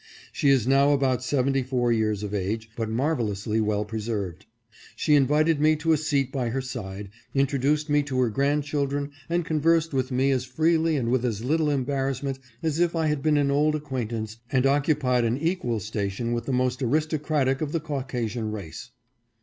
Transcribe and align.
She 0.31 0.49
is 0.49 0.65
now 0.65 0.93
about 0.93 1.23
seventy 1.23 1.61
four 1.61 1.91
years 1.91 2.23
of 2.23 2.33
age 2.33 2.71
but 2.75 2.89
marvelously 2.89 3.61
well 3.61 3.85
preserved. 3.85 4.47
She 4.95 5.13
invited 5.13 5.61
me 5.61 5.75
to 5.75 5.91
a 5.93 5.97
seat 5.97 6.31
by 6.31 6.49
her 6.49 6.59
side, 6.59 7.09
introduced 7.35 7.87
me 7.87 8.01
to 8.01 8.19
her 8.21 8.31
grandchildren 8.31 9.11
and 9.29 9.45
conversed 9.45 9.93
with 9.93 10.09
me 10.11 10.31
as 10.31 10.43
freely 10.43 10.97
and 10.97 11.11
with 11.11 11.23
as 11.23 11.43
little 11.45 11.69
embarrassment 11.69 12.39
as 12.63 12.79
if 12.79 12.95
I 12.95 13.05
had 13.09 13.21
been 13.21 13.37
an 13.37 13.51
old 13.51 13.75
acquaintance 13.75 14.37
and 14.51 14.65
occupied 14.65 15.23
an 15.23 15.37
equal 15.37 15.79
station 15.79 16.33
with 16.33 16.45
the 16.47 16.51
most 16.51 16.81
aristocratic 16.81 17.61
of 17.61 17.71
the 17.71 17.79
Caucasian 17.79 18.51
race. 18.51 18.89